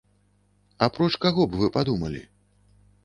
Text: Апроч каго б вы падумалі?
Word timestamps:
Апроч 0.87 1.09
каго 1.25 1.47
б 1.51 1.59
вы 1.59 1.69
падумалі? 1.77 2.25